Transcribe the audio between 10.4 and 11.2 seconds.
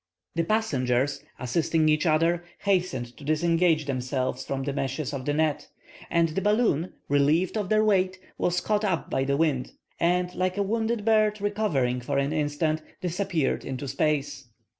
a wounded